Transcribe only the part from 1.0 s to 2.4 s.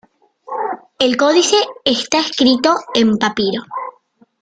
códice está